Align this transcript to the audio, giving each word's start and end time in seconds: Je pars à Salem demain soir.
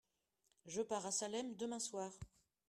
Je 0.65 0.81
pars 0.81 1.05
à 1.05 1.11
Salem 1.11 1.53
demain 1.57 1.77
soir. 1.77 2.11